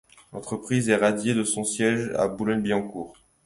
[0.33, 3.13] L'entreprise est radiée de son siège à Boulogne-Billancourt.